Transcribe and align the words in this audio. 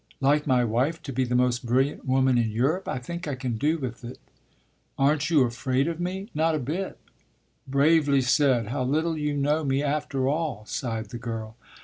"Like 0.19 0.47
my 0.47 0.63
wife 0.65 0.99
to 1.03 1.13
be 1.13 1.25
the 1.25 1.35
most 1.35 1.63
brilliant 1.63 2.07
woman 2.07 2.35
in 2.39 2.49
Europe? 2.49 2.87
I 2.87 2.97
think 2.97 3.27
I 3.27 3.35
can 3.35 3.57
do 3.59 3.77
with 3.77 4.03
it." 4.03 4.17
"Aren't 4.97 5.29
you 5.29 5.43
afraid 5.43 5.87
of 5.87 5.99
me?" 5.99 6.27
"Not 6.33 6.55
a 6.55 6.57
bit." 6.57 6.97
"Bravely 7.67 8.21
said. 8.21 8.69
How 8.69 8.81
little 8.83 9.15
you 9.15 9.37
know 9.37 9.63
me 9.63 9.83
after 9.83 10.27
all!" 10.27 10.65
sighed 10.65 11.09
the 11.11 11.19
girl. 11.19 11.55